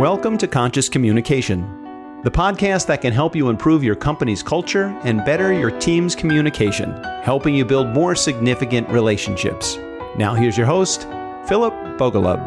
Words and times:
Welcome 0.00 0.38
to 0.38 0.48
Conscious 0.48 0.88
Communication, 0.88 1.60
the 2.24 2.30
podcast 2.30 2.86
that 2.86 3.02
can 3.02 3.12
help 3.12 3.36
you 3.36 3.50
improve 3.50 3.84
your 3.84 3.94
company's 3.94 4.42
culture 4.42 4.98
and 5.04 5.22
better 5.26 5.52
your 5.52 5.78
team's 5.78 6.16
communication, 6.16 6.90
helping 7.22 7.54
you 7.54 7.66
build 7.66 7.88
more 7.88 8.14
significant 8.14 8.88
relationships. 8.88 9.76
Now, 10.16 10.32
here's 10.32 10.56
your 10.56 10.66
host, 10.66 11.02
Phillip 11.46 11.74
Bogolub. 11.98 12.40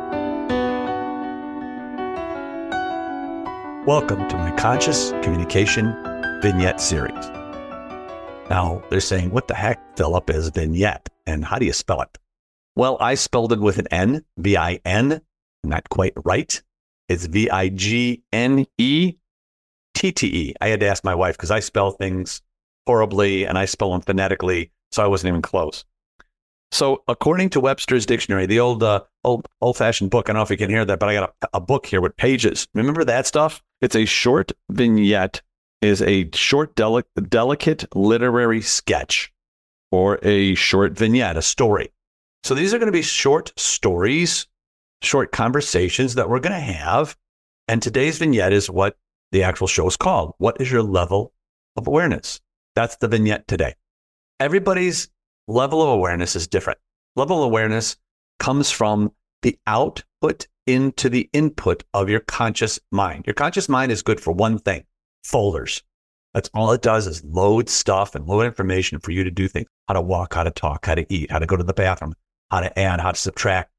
Welcome 3.86 4.28
to 4.30 4.38
my 4.38 4.50
Conscious 4.58 5.12
Communication 5.22 5.94
Vignette 6.42 6.82
series. 6.82 7.14
Now, 8.50 8.82
they're 8.90 9.00
saying, 9.00 9.30
what 9.30 9.48
the 9.48 9.54
heck, 9.54 9.96
Phillip, 9.96 10.28
is 10.32 10.50
vignette? 10.50 11.08
And 11.28 11.46
how 11.46 11.60
do 11.60 11.68
you 11.68 11.74
spell 11.74 12.02
it? 12.02 12.18
Well, 12.76 12.98
I 13.00 13.14
spelled 13.14 13.54
it 13.54 13.60
with 13.60 13.78
an 13.78 13.86
N, 13.92 14.26
V 14.40 14.58
I 14.58 14.80
N, 14.84 15.22
not 15.64 15.88
quite 15.90 16.14
right. 16.26 16.60
It's 17.10 17.26
V 17.26 17.50
I 17.50 17.70
G 17.70 18.24
N 18.32 18.66
E 18.78 19.16
T 19.94 20.12
T 20.12 20.28
E. 20.28 20.54
I 20.62 20.68
had 20.68 20.80
to 20.80 20.88
ask 20.88 21.04
my 21.04 21.16
wife 21.16 21.38
because 21.38 21.52
I 21.52 21.60
spell 21.60 21.92
things 21.92 22.42
horribly 22.88 23.46
and 23.46 23.58
I 23.58 23.66
spell 23.66 23.92
them 23.92 24.02
phonetically, 24.02 24.72
so 24.92 25.04
I 25.04 25.08
wasn't 25.08 25.30
even 25.30 25.42
close. 25.42 25.86
So, 26.72 27.04
according 27.08 27.52
to 27.52 27.60
Webster's 27.60 28.06
dictionary, 28.06 28.48
the 28.48 28.60
old 28.60 28.82
uh, 28.82 29.02
old 29.24 29.48
old 29.62 29.78
fashioned 29.78 30.10
book, 30.10 30.28
I 30.28 30.34
don't 30.34 30.40
know 30.40 30.44
if 30.44 30.50
you 30.50 30.58
can 30.58 30.72
hear 30.72 30.86
that, 30.86 31.00
but 31.00 31.10
I 31.10 31.14
got 31.14 31.36
a, 31.44 31.48
a 31.54 31.62
book 31.62 31.86
here 31.86 32.02
with 32.02 32.18
pages. 32.18 32.68
Remember 32.74 33.04
that 33.04 33.28
stuff? 33.28 33.62
It's 33.82 33.96
a 33.96 34.06
short 34.06 34.52
vignette, 34.72 35.42
is 35.82 36.02
a 36.02 36.30
short, 36.34 36.74
deli- 36.76 37.04
delicate 37.30 37.86
literary 37.94 38.62
sketch, 38.62 39.32
or 39.92 40.18
a 40.24 40.56
short 40.56 40.94
vignette, 40.94 41.38
a 41.38 41.44
story. 41.44 41.92
So 42.44 42.56
these 42.56 42.74
are 42.74 42.80
going 42.80 42.88
to 42.88 42.92
be 42.92 43.04
short 43.04 43.54
stories 43.56 44.48
short 45.04 45.32
conversations 45.32 46.16
that 46.16 46.30
we're 46.30 46.40
going 46.40 46.54
to 46.54 46.60
have. 46.60 47.16
And 47.68 47.82
today's 47.82 48.18
vignette 48.18 48.54
is 48.54 48.70
what 48.70 48.98
the 49.32 49.44
actual 49.44 49.68
show 49.68 49.88
is 49.88 49.98
called. 49.98 50.34
What 50.38 50.60
is 50.60 50.72
your 50.72 50.84
level 50.84 51.34
of 51.76 51.88
awareness? 51.88 52.42
That's 52.76 52.98
the 52.98 53.08
vignette 53.08 53.48
today. 53.48 53.76
Everybody's 54.40 55.10
level 55.48 55.82
of 55.82 55.90
awareness 55.90 56.36
is 56.36 56.48
different. 56.48 56.80
Level 57.16 57.40
of 57.40 57.46
awareness 57.46 57.98
comes 58.40 58.72
from 58.72 59.12
the 59.42 59.58
output 59.68 60.48
into 60.66 61.10
the 61.10 61.30
input 61.34 61.84
of 61.94 62.10
your 62.10 62.22
conscious 62.22 62.80
mind. 62.92 63.26
Your 63.28 63.34
conscious 63.34 63.70
mind 63.70 63.92
is 63.92 64.02
good 64.02 64.20
for 64.20 64.32
one 64.32 64.58
thing 64.58 64.86
folders. 65.24 65.84
That's 66.34 66.50
all 66.54 66.72
it 66.72 66.82
does 66.82 67.06
is 67.06 67.24
load 67.24 67.70
stuff 67.70 68.16
and 68.16 68.26
load 68.26 68.46
information 68.46 69.00
for 69.00 69.12
you 69.12 69.24
to 69.24 69.32
do 69.32 69.48
things 69.48 69.68
how 69.88 69.94
to 69.94 70.02
walk, 70.02 70.34
how 70.34 70.44
to 70.44 70.52
talk, 70.52 70.86
how 70.86 70.96
to 70.96 71.06
eat, 71.14 71.30
how 71.30 71.40
to 71.40 71.46
go 71.46 71.58
to 71.58 71.64
the 71.64 71.74
bathroom, 71.74 72.16
how 72.50 72.62
to 72.62 72.80
add, 72.80 73.02
how 73.02 73.12
to 73.12 73.20
subtract, 73.20 73.70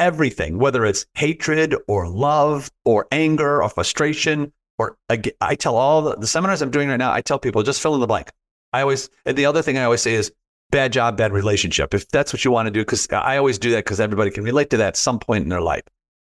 everything, 0.00 0.58
whether 0.58 0.84
it's 0.84 1.06
hatred 1.14 1.76
or 1.86 2.08
love 2.08 2.70
or 2.84 3.06
anger 3.12 3.62
or 3.62 3.68
frustration. 3.68 4.52
Or 4.78 4.96
I 5.08 5.54
tell 5.54 5.76
all 5.76 6.02
the, 6.02 6.16
the 6.16 6.26
seminars 6.26 6.62
I'm 6.62 6.70
doing 6.70 6.88
right 6.88 6.96
now, 6.96 7.12
I 7.12 7.20
tell 7.20 7.38
people 7.38 7.62
just 7.62 7.82
fill 7.82 7.94
in 7.94 8.00
the 8.00 8.06
blank. 8.06 8.30
I 8.72 8.80
always, 8.80 9.10
and 9.26 9.36
the 9.36 9.46
other 9.46 9.62
thing 9.62 9.76
I 9.76 9.84
always 9.84 10.00
say 10.00 10.14
is 10.14 10.32
bad 10.70 10.92
job, 10.92 11.16
bad 11.16 11.32
relationship. 11.32 11.92
If 11.92 12.08
that's 12.08 12.32
what 12.32 12.44
you 12.44 12.50
want 12.50 12.66
to 12.66 12.70
do, 12.70 12.80
because 12.80 13.06
I 13.12 13.36
always 13.36 13.58
do 13.58 13.70
that 13.72 13.84
because 13.84 14.00
everybody 14.00 14.30
can 14.30 14.42
relate 14.42 14.70
to 14.70 14.78
that 14.78 14.88
at 14.88 14.96
some 14.96 15.18
point 15.18 15.42
in 15.42 15.50
their 15.50 15.60
life. 15.60 15.82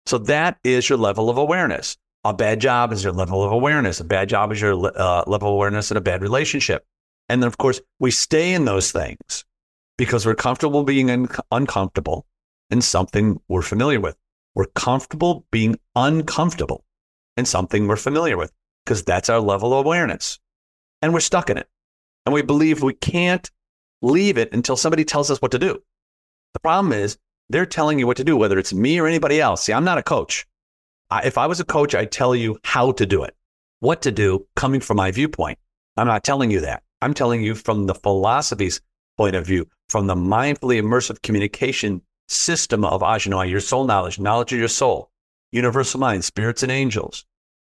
So 0.06 0.18
that 0.18 0.58
is 0.62 0.88
your 0.88 0.98
level 0.98 1.30
of 1.30 1.38
awareness. 1.38 1.96
A 2.24 2.34
bad 2.34 2.60
job 2.60 2.92
is 2.92 3.02
your 3.02 3.12
level 3.12 3.42
of 3.42 3.52
awareness. 3.52 4.00
A 4.00 4.04
bad 4.04 4.28
job 4.28 4.52
is 4.52 4.60
your 4.60 4.74
uh, 4.98 5.24
level 5.26 5.48
of 5.48 5.54
awareness 5.54 5.90
in 5.90 5.96
a 5.96 6.02
bad 6.02 6.20
relationship. 6.22 6.84
And 7.28 7.42
then, 7.42 7.46
of 7.46 7.56
course, 7.56 7.80
we 8.00 8.10
stay 8.10 8.52
in 8.52 8.66
those 8.66 8.92
things 8.92 9.44
because 9.96 10.26
we're 10.26 10.34
comfortable 10.34 10.84
being 10.84 11.10
un- 11.10 11.28
uncomfortable 11.50 12.26
in 12.74 12.82
something 12.82 13.40
we're 13.46 13.62
familiar 13.62 14.00
with. 14.00 14.16
We're 14.56 14.66
comfortable 14.74 15.46
being 15.52 15.78
uncomfortable 15.94 16.84
in 17.36 17.44
something 17.44 17.86
we're 17.86 17.94
familiar 17.94 18.36
with 18.36 18.50
because 18.84 19.04
that's 19.04 19.28
our 19.28 19.38
level 19.38 19.72
of 19.72 19.86
awareness. 19.86 20.40
And 21.00 21.14
we're 21.14 21.20
stuck 21.20 21.50
in 21.50 21.56
it. 21.56 21.68
And 22.26 22.34
we 22.34 22.42
believe 22.42 22.82
we 22.82 22.94
can't 22.94 23.48
leave 24.02 24.38
it 24.38 24.52
until 24.52 24.76
somebody 24.76 25.04
tells 25.04 25.30
us 25.30 25.40
what 25.40 25.52
to 25.52 25.58
do. 25.60 25.80
The 26.54 26.58
problem 26.58 26.92
is 26.92 27.16
they're 27.48 27.64
telling 27.64 28.00
you 28.00 28.08
what 28.08 28.16
to 28.16 28.24
do, 28.24 28.36
whether 28.36 28.58
it's 28.58 28.74
me 28.74 28.98
or 28.98 29.06
anybody 29.06 29.40
else. 29.40 29.62
See, 29.62 29.72
I'm 29.72 29.84
not 29.84 29.98
a 29.98 30.02
coach. 30.02 30.44
I, 31.10 31.24
if 31.24 31.38
I 31.38 31.46
was 31.46 31.60
a 31.60 31.64
coach, 31.64 31.94
I'd 31.94 32.10
tell 32.10 32.34
you 32.34 32.58
how 32.64 32.90
to 32.90 33.06
do 33.06 33.22
it, 33.22 33.36
what 33.78 34.02
to 34.02 34.10
do 34.10 34.48
coming 34.56 34.80
from 34.80 34.96
my 34.96 35.12
viewpoint. 35.12 35.60
I'm 35.96 36.08
not 36.08 36.24
telling 36.24 36.50
you 36.50 36.60
that. 36.62 36.82
I'm 37.00 37.14
telling 37.14 37.44
you 37.44 37.54
from 37.54 37.86
the 37.86 37.94
philosophy's 37.94 38.80
point 39.16 39.36
of 39.36 39.46
view, 39.46 39.68
from 39.88 40.08
the 40.08 40.16
mindfully 40.16 40.82
immersive 40.82 41.22
communication 41.22 42.02
system 42.28 42.84
of 42.84 43.02
Ajanoy, 43.02 43.50
your 43.50 43.60
soul 43.60 43.84
knowledge, 43.84 44.18
knowledge 44.18 44.52
of 44.52 44.58
your 44.58 44.68
soul, 44.68 45.10
universal 45.52 46.00
mind, 46.00 46.24
spirits 46.24 46.62
and 46.62 46.72
angels, 46.72 47.24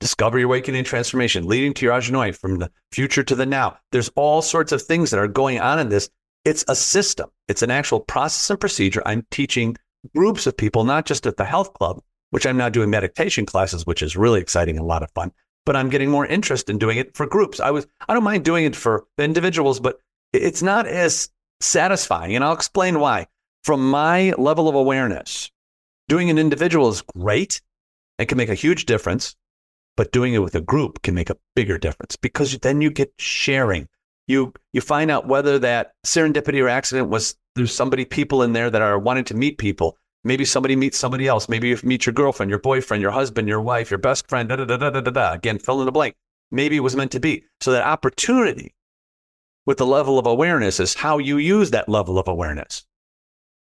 discovery, 0.00 0.42
awakening, 0.42 0.84
transformation, 0.84 1.46
leading 1.46 1.74
to 1.74 1.86
your 1.86 1.94
Ajanoy 1.94 2.36
from 2.36 2.58
the 2.58 2.70
future 2.92 3.22
to 3.22 3.34
the 3.34 3.46
now. 3.46 3.78
There's 3.92 4.10
all 4.10 4.42
sorts 4.42 4.72
of 4.72 4.82
things 4.82 5.10
that 5.10 5.20
are 5.20 5.28
going 5.28 5.60
on 5.60 5.78
in 5.78 5.88
this. 5.88 6.08
It's 6.44 6.64
a 6.68 6.76
system. 6.76 7.30
It's 7.48 7.62
an 7.62 7.70
actual 7.70 8.00
process 8.00 8.50
and 8.50 8.60
procedure. 8.60 9.02
I'm 9.04 9.26
teaching 9.30 9.76
groups 10.14 10.46
of 10.46 10.56
people, 10.56 10.84
not 10.84 11.06
just 11.06 11.26
at 11.26 11.36
the 11.36 11.44
health 11.44 11.74
club, 11.74 12.00
which 12.30 12.46
I'm 12.46 12.56
now 12.56 12.68
doing 12.68 12.90
meditation 12.90 13.46
classes, 13.46 13.86
which 13.86 14.02
is 14.02 14.16
really 14.16 14.40
exciting 14.40 14.76
and 14.76 14.84
a 14.84 14.88
lot 14.88 15.02
of 15.02 15.10
fun. 15.12 15.32
But 15.64 15.76
I'm 15.76 15.88
getting 15.88 16.10
more 16.10 16.26
interest 16.26 16.70
in 16.70 16.78
doing 16.78 16.98
it 16.98 17.16
for 17.16 17.26
groups. 17.26 17.58
I 17.58 17.70
was 17.72 17.86
I 18.08 18.14
don't 18.14 18.22
mind 18.22 18.44
doing 18.44 18.64
it 18.64 18.76
for 18.76 19.06
individuals, 19.18 19.80
but 19.80 19.98
it's 20.32 20.62
not 20.62 20.86
as 20.86 21.28
satisfying. 21.60 22.36
And 22.36 22.44
I'll 22.44 22.52
explain 22.52 23.00
why 23.00 23.26
from 23.66 23.90
my 23.90 24.32
level 24.38 24.68
of 24.68 24.76
awareness, 24.76 25.50
doing 26.08 26.30
an 26.30 26.38
individual 26.38 26.88
is 26.88 27.02
great. 27.02 27.60
It 28.16 28.26
can 28.26 28.38
make 28.38 28.48
a 28.48 28.54
huge 28.54 28.86
difference, 28.86 29.34
but 29.96 30.12
doing 30.12 30.34
it 30.34 30.38
with 30.38 30.54
a 30.54 30.60
group 30.60 31.02
can 31.02 31.16
make 31.16 31.30
a 31.30 31.36
bigger 31.56 31.76
difference 31.76 32.14
because 32.14 32.56
then 32.60 32.80
you 32.80 32.90
get 32.90 33.12
sharing. 33.18 33.88
You 34.28 34.52
you 34.72 34.80
find 34.80 35.10
out 35.10 35.26
whether 35.26 35.58
that 35.58 35.94
serendipity 36.06 36.62
or 36.62 36.68
accident 36.68 37.10
was 37.10 37.36
there's 37.56 37.74
somebody 37.74 38.04
people 38.04 38.44
in 38.44 38.52
there 38.52 38.70
that 38.70 38.82
are 38.82 39.00
wanting 39.00 39.24
to 39.24 39.34
meet 39.34 39.58
people. 39.58 39.98
Maybe 40.22 40.44
somebody 40.44 40.76
meets 40.76 40.96
somebody 40.96 41.26
else. 41.26 41.48
Maybe 41.48 41.68
you 41.68 41.78
meet 41.82 42.06
your 42.06 42.12
girlfriend, 42.12 42.50
your 42.50 42.60
boyfriend, 42.60 43.02
your 43.02 43.10
husband, 43.10 43.48
your 43.48 43.60
wife, 43.60 43.90
your 43.90 43.98
best 43.98 44.28
friend. 44.28 44.48
Da 44.48 44.54
da 44.54 44.64
da 44.64 44.76
da 44.76 44.90
da 44.90 45.00
da. 45.00 45.10
da. 45.10 45.32
Again, 45.32 45.58
fill 45.58 45.80
in 45.80 45.86
the 45.86 45.92
blank. 45.92 46.14
Maybe 46.52 46.76
it 46.76 46.86
was 46.86 46.94
meant 46.94 47.10
to 47.12 47.20
be. 47.20 47.42
So 47.60 47.72
that 47.72 47.84
opportunity 47.84 48.76
with 49.64 49.78
the 49.78 49.86
level 49.86 50.20
of 50.20 50.26
awareness 50.26 50.78
is 50.78 50.94
how 50.94 51.18
you 51.18 51.36
use 51.36 51.72
that 51.72 51.88
level 51.88 52.16
of 52.16 52.28
awareness. 52.28 52.85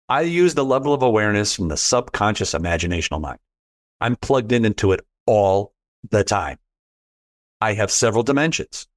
I 0.09 0.23
use 0.23 0.55
the 0.55 0.65
level 0.65 0.93
of 0.93 1.03
awareness 1.03 1.55
from 1.55 1.69
the 1.69 1.77
subconscious 1.77 2.53
imaginational 2.53 3.21
mind. 3.21 3.39
I'm 4.01 4.17
plugged 4.17 4.53
in 4.53 4.65
into 4.65 4.93
it 4.93 5.01
all 5.27 5.73
the 6.11 6.25
time. 6.25 6.59
I 7.61 7.75
have 7.75 7.91
several 7.91 8.23
dimensions. 8.23 8.89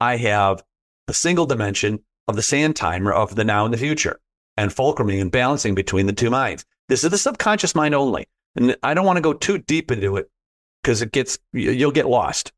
I 0.00 0.16
have 0.16 0.62
a 1.08 1.14
single 1.14 1.46
dimension 1.46 2.00
of 2.28 2.36
the 2.36 2.42
sand 2.42 2.76
timer 2.76 3.12
of 3.12 3.34
the 3.34 3.44
now 3.44 3.64
and 3.64 3.72
the 3.72 3.78
future 3.78 4.20
and 4.56 4.70
fulcruming 4.70 5.20
and 5.20 5.32
balancing 5.32 5.74
between 5.74 6.06
the 6.06 6.12
two 6.12 6.30
minds. 6.30 6.64
This 6.88 7.04
is 7.04 7.10
the 7.10 7.18
subconscious 7.18 7.74
mind 7.74 7.94
only. 7.94 8.26
And 8.54 8.76
I 8.82 8.94
don't 8.94 9.06
want 9.06 9.16
to 9.16 9.22
go 9.22 9.32
too 9.32 9.58
deep 9.58 9.90
into 9.90 10.16
it 10.16 10.30
because 10.82 11.00
it 11.00 11.12
gets, 11.12 11.38
you'll 11.52 11.90
get 11.90 12.06
lost 12.06 12.52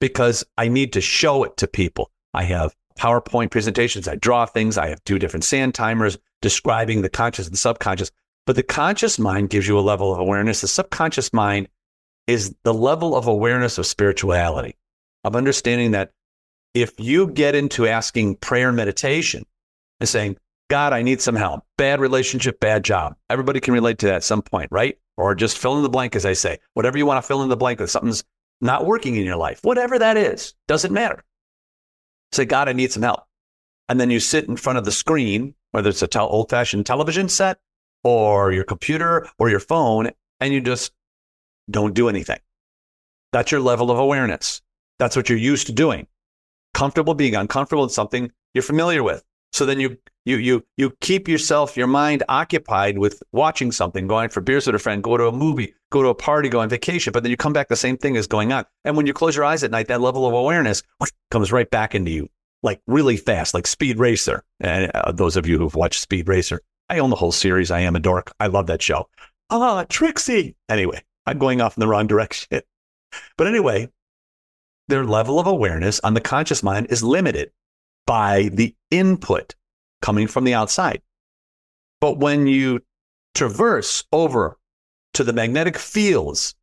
because 0.00 0.44
I 0.58 0.68
need 0.68 0.92
to 0.92 1.00
show 1.00 1.44
it 1.44 1.56
to 1.58 1.66
people. 1.66 2.10
I 2.34 2.44
have 2.44 2.74
PowerPoint 2.94 3.50
presentations. 3.50 4.08
I 4.08 4.16
draw 4.16 4.46
things. 4.46 4.78
I 4.78 4.88
have 4.88 5.02
two 5.04 5.18
different 5.18 5.44
sand 5.44 5.74
timers 5.74 6.18
describing 6.40 7.02
the 7.02 7.08
conscious 7.08 7.46
and 7.46 7.58
subconscious. 7.58 8.10
But 8.46 8.56
the 8.56 8.62
conscious 8.62 9.18
mind 9.18 9.50
gives 9.50 9.68
you 9.68 9.78
a 9.78 9.80
level 9.80 10.12
of 10.12 10.18
awareness. 10.18 10.60
The 10.60 10.68
subconscious 10.68 11.32
mind 11.32 11.68
is 12.26 12.54
the 12.62 12.74
level 12.74 13.16
of 13.16 13.26
awareness 13.26 13.78
of 13.78 13.86
spirituality, 13.86 14.76
of 15.24 15.36
understanding 15.36 15.92
that 15.92 16.10
if 16.74 16.98
you 16.98 17.28
get 17.28 17.54
into 17.54 17.86
asking 17.86 18.36
prayer 18.36 18.68
and 18.68 18.76
meditation 18.76 19.44
and 20.00 20.08
saying, 20.08 20.36
God, 20.70 20.92
I 20.92 21.02
need 21.02 21.20
some 21.20 21.36
help, 21.36 21.64
bad 21.76 22.00
relationship, 22.00 22.58
bad 22.58 22.84
job. 22.84 23.14
Everybody 23.28 23.60
can 23.60 23.74
relate 23.74 23.98
to 23.98 24.06
that 24.06 24.16
at 24.16 24.24
some 24.24 24.42
point, 24.42 24.68
right? 24.70 24.96
Or 25.16 25.34
just 25.34 25.58
fill 25.58 25.76
in 25.76 25.82
the 25.82 25.90
blank, 25.90 26.16
as 26.16 26.24
I 26.24 26.32
say. 26.32 26.58
Whatever 26.74 26.96
you 26.96 27.04
want 27.04 27.22
to 27.22 27.26
fill 27.26 27.42
in 27.42 27.50
the 27.50 27.56
blank 27.56 27.80
with, 27.80 27.90
something's 27.90 28.24
not 28.62 28.86
working 28.86 29.16
in 29.16 29.24
your 29.24 29.36
life, 29.36 29.60
whatever 29.62 29.98
that 29.98 30.16
is, 30.16 30.54
doesn't 30.68 30.92
matter. 30.92 31.22
Say, 32.32 32.44
God, 32.44 32.68
I 32.68 32.72
need 32.72 32.92
some 32.92 33.02
help. 33.02 33.20
And 33.88 34.00
then 34.00 34.10
you 34.10 34.20
sit 34.20 34.48
in 34.48 34.56
front 34.56 34.78
of 34.78 34.84
the 34.84 34.92
screen, 34.92 35.54
whether 35.72 35.90
it's 35.90 36.02
a 36.02 36.06
tel- 36.06 36.28
old 36.28 36.50
fashioned 36.50 36.86
television 36.86 37.28
set 37.28 37.58
or 38.04 38.52
your 38.52 38.64
computer 38.64 39.28
or 39.38 39.50
your 39.50 39.60
phone, 39.60 40.10
and 40.40 40.52
you 40.52 40.60
just 40.60 40.92
don't 41.70 41.94
do 41.94 42.08
anything. 42.08 42.40
That's 43.32 43.52
your 43.52 43.60
level 43.60 43.90
of 43.90 43.98
awareness. 43.98 44.62
That's 44.98 45.16
what 45.16 45.28
you're 45.28 45.38
used 45.38 45.66
to 45.66 45.72
doing. 45.72 46.06
Comfortable 46.74 47.14
being 47.14 47.34
uncomfortable 47.34 47.84
with 47.84 47.92
something 47.92 48.32
you're 48.54 48.62
familiar 48.62 49.02
with. 49.02 49.22
So 49.52 49.66
then 49.66 49.80
you 49.80 49.98
you 50.24 50.36
you 50.36 50.64
you 50.76 50.96
keep 51.00 51.28
yourself, 51.28 51.76
your 51.76 51.86
mind 51.86 52.22
occupied 52.28 52.98
with 52.98 53.22
watching 53.32 53.70
something, 53.70 54.06
going 54.06 54.30
for 54.30 54.40
beers 54.40 54.66
with 54.66 54.74
a 54.74 54.78
friend, 54.78 55.02
go 55.02 55.16
to 55.16 55.26
a 55.26 55.32
movie, 55.32 55.74
go 55.90 56.02
to 56.02 56.08
a 56.08 56.14
party, 56.14 56.48
go 56.48 56.60
on 56.60 56.68
vacation, 56.68 57.12
but 57.12 57.22
then 57.22 57.30
you 57.30 57.36
come 57.36 57.52
back, 57.52 57.68
the 57.68 57.76
same 57.76 57.98
thing 57.98 58.14
is 58.14 58.26
going 58.26 58.52
on. 58.52 58.64
And 58.84 58.96
when 58.96 59.06
you 59.06 59.12
close 59.12 59.36
your 59.36 59.44
eyes 59.44 59.62
at 59.62 59.70
night, 59.70 59.88
that 59.88 60.00
level 60.00 60.26
of 60.26 60.32
awareness 60.32 60.82
comes 61.30 61.52
right 61.52 61.70
back 61.70 61.94
into 61.94 62.10
you, 62.10 62.28
like 62.62 62.80
really 62.86 63.16
fast, 63.16 63.52
like 63.52 63.66
Speed 63.66 63.98
Racer. 63.98 64.42
And 64.60 64.90
uh, 64.94 65.12
those 65.12 65.36
of 65.36 65.46
you 65.46 65.58
who've 65.58 65.74
watched 65.74 66.00
Speed 66.00 66.28
Racer, 66.28 66.60
I 66.88 66.98
own 66.98 67.10
the 67.10 67.16
whole 67.16 67.32
series. 67.32 67.70
I 67.70 67.80
am 67.80 67.96
a 67.96 68.00
dork. 68.00 68.32
I 68.40 68.46
love 68.46 68.68
that 68.68 68.80
show. 68.80 69.08
Ah, 69.50 69.84
Trixie. 69.88 70.56
Anyway, 70.68 71.02
I'm 71.26 71.38
going 71.38 71.60
off 71.60 71.76
in 71.76 71.80
the 71.80 71.88
wrong 71.88 72.06
direction. 72.06 72.62
But 73.36 73.46
anyway, 73.46 73.90
their 74.88 75.04
level 75.04 75.38
of 75.38 75.46
awareness 75.46 76.00
on 76.00 76.14
the 76.14 76.20
conscious 76.20 76.62
mind 76.62 76.86
is 76.88 77.02
limited 77.02 77.50
by 78.06 78.50
the 78.52 78.74
input 78.90 79.54
coming 80.00 80.26
from 80.26 80.44
the 80.44 80.54
outside. 80.54 81.02
But 82.00 82.18
when 82.18 82.46
you 82.46 82.80
traverse 83.34 84.04
over 84.12 84.58
to 85.14 85.24
the 85.24 85.32
magnetic 85.32 85.78
fields 85.78 86.54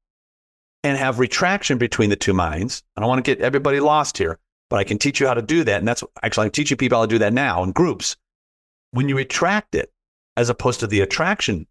and 0.84 0.98
have 0.98 1.20
retraction 1.20 1.78
between 1.78 2.10
the 2.10 2.16
two 2.16 2.34
minds, 2.34 2.84
I 2.96 3.02
don't 3.02 3.10
want 3.10 3.24
to 3.24 3.36
get 3.36 3.42
everybody 3.44 3.80
lost 3.80 4.18
here, 4.18 4.40
but 4.70 4.80
I 4.80 4.84
can 4.84 4.98
teach 4.98 5.20
you 5.20 5.28
how 5.28 5.34
to 5.34 5.42
do 5.42 5.64
that. 5.64 5.80
And 5.80 5.88
that's 5.88 6.04
actually, 6.22 6.46
I'm 6.46 6.52
teaching 6.52 6.78
people 6.78 6.98
how 6.98 7.06
to 7.06 7.10
do 7.10 7.20
that 7.20 7.34
now 7.34 7.64
in 7.64 7.72
groups. 7.72 8.18
When 8.92 9.08
you 9.08 9.16
retract 9.16 9.76
it, 9.76 9.92
as 10.36 10.50
opposed 10.50 10.80
to 10.80 10.88
the 10.88 11.02
attraction, 11.02 11.68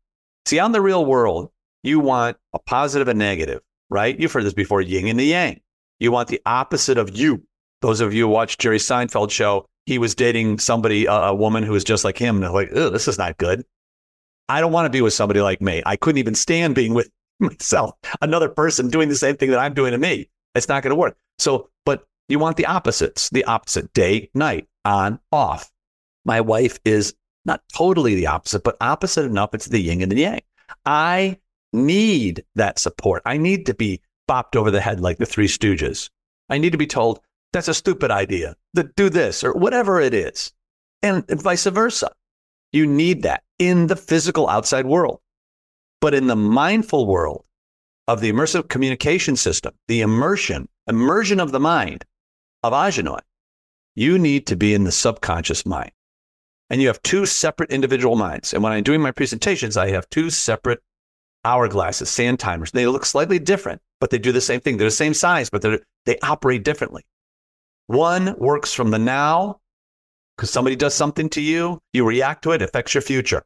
see, 0.47 0.59
on 0.59 0.73
the 0.73 0.81
real 0.81 1.05
world, 1.05 1.51
you 1.83 2.01
want 2.01 2.37
a 2.53 2.59
positive 2.59 3.09
and 3.09 3.19
negative, 3.19 3.61
right? 3.89 4.19
You've 4.19 4.33
heard 4.33 4.45
this 4.45 4.53
before 4.53 4.81
yin 4.83 5.09
and 5.09 5.19
the 5.19 5.25
yang. 5.25 5.61
You 6.01 6.13
want 6.13 6.29
the 6.29 6.43
opposite 6.45 6.99
of 6.99 7.17
you. 7.17 7.43
Those 7.81 8.01
of 8.01 8.13
you 8.13 8.27
who 8.27 8.33
watch 8.33 8.59
Jerry 8.59 8.79
Seinfeld 8.79 9.31
show, 9.31 9.67
he 9.87 9.99
was 9.99 10.15
dating 10.15 10.59
somebody, 10.59 11.07
a, 11.09 11.35
woman 11.35 11.63
who 11.63 11.73
was 11.73 11.85
just 11.85 12.05
like 12.05 12.19
him. 12.19 12.37
And 12.37 12.45
they're 12.45 12.51
like, 12.51 12.71
oh, 12.75 12.91
this 12.91 13.09
is 13.09 13.19
not 13.19 13.39
good. 13.39 13.65
I 14.49 14.61
don't 14.61 14.73
want 14.73 14.87
to 14.87 14.91
be 14.91 15.01
with 15.01 15.13
somebody 15.13 15.41
like 15.41 15.61
me. 15.61 15.83
I 15.85 15.97
couldn't 15.97 16.19
even 16.19 16.35
stand 16.35 16.75
being 16.75 16.95
with 16.95 17.11
myself, 17.41 17.95
another 18.21 18.49
person 18.49 18.89
doing 18.89 19.09
the 19.09 19.15
same 19.15 19.37
thing 19.37 19.51
that 19.51 19.61
I'm 19.61 19.75
doing 19.75 19.93
to 19.93 19.99
me. 19.99 20.29
It's 20.55 20.69
not 20.69 20.83
going 20.83 20.91
to 20.91 20.97
work. 20.97 21.17
So, 21.39 21.69
but 21.85 22.05
you 22.29 22.39
want 22.39 22.57
the 22.57 22.67
opposites, 22.67 23.31
the 23.31 23.45
opposite 23.45 23.93
day, 23.93 24.31
night, 24.35 24.67
on, 24.85 25.21
off. 25.31 25.71
My 26.25 26.41
wife 26.41 26.79
is 26.85 27.15
not 27.45 27.63
totally 27.73 28.15
the 28.15 28.27
opposite, 28.27 28.65
but 28.65 28.77
opposite 28.81 29.25
enough. 29.25 29.55
It's 29.55 29.67
the 29.67 29.81
yin 29.81 30.03
and 30.03 30.11
the 30.11 30.17
yang. 30.17 30.41
I 30.85 31.39
need 31.73 32.45
that 32.55 32.79
support. 32.79 33.23
I 33.25 33.37
need 33.37 33.67
to 33.67 33.75
be 33.75 34.03
bopped 34.29 34.57
over 34.57 34.71
the 34.71 34.81
head 34.81 35.01
like 35.01 35.19
the 35.19 35.27
Three 35.27 35.49
Stooges. 35.49 36.11
I 36.49 36.59
need 36.59 36.73
to 36.73 36.79
be 36.79 36.87
told, 36.87 37.21
that's 37.53 37.69
a 37.69 37.75
stupid 37.75 38.11
idea, 38.11 38.55
that 38.75 38.95
do 38.97 39.09
this, 39.09 39.43
or 39.43 39.53
whatever 39.53 40.01
it 40.01 40.15
is. 40.15 40.53
And, 41.03 41.25
vice 41.29 41.65
versa. 41.65 42.11
You 42.73 42.87
need 42.87 43.23
that 43.23 43.43
in 43.59 43.87
the 43.87 43.97
physical 43.97 44.49
outside 44.49 44.87
world. 44.87 45.21
But 46.01 46.15
in 46.15 46.27
the 46.27 46.37
mindful 46.37 47.07
world 47.07 47.45
of 48.07 48.21
the 48.21 48.31
immersive 48.33 48.69
communication 48.69 49.37
system, 49.37 49.75
the 49.89 50.01
immersion, 50.01 50.69
immersion 50.87 51.41
of 51.41 51.53
the 51.53 51.61
mind 51.61 52.05
of 52.63 52.73
Ajinoy, 52.73 53.21
you 53.95 54.19
need 54.19 54.47
to 54.47 54.57
be 54.57 54.75
in 54.75 54.85
the 54.85 54.93
subconscious 54.93 55.65
mind. 55.67 55.91
And 56.71 56.83
you 56.83 56.89
have 56.89 57.03
two 57.03 57.25
separate 57.25 57.73
individual 57.73 58.17
minds. 58.17 58.53
And 58.53 58.63
when 58.63 58.73
I'm 58.73 58.85
doing 58.85 59.01
my 59.01 59.11
presentations, 59.11 59.77
I 59.77 59.89
have 59.91 60.09
two 60.11 60.29
separate 60.31 60.81
hourglasses, 61.45 62.09
sand 62.09 62.39
timers. 62.39 62.73
They 62.73 62.87
look 62.87 63.07
slightly 63.07 63.39
different, 63.39 63.81
but 64.01 64.11
they 64.11 64.19
do 64.19 64.33
the 64.33 64.41
same 64.41 64.61
thing. 64.61 64.77
They're 64.77 64.89
the 64.89 64.93
same 64.93 65.15
size, 65.15 65.49
but 65.49 65.63
they 66.05 66.19
operate 66.23 66.65
differently. 66.65 67.05
One 67.89 68.37
works 68.39 68.75
from 68.75 68.91
the 68.91 68.99
now 68.99 69.61
because 70.37 70.51
somebody 70.51 70.77
does 70.77 70.95
something 70.95 71.29
to 71.31 71.41
you, 71.41 71.81
you 71.93 72.07
react 72.07 72.43
to 72.43 72.53
it, 72.53 72.63
it 72.63 72.69
affects 72.69 72.95
your 72.95 73.01
future. 73.01 73.43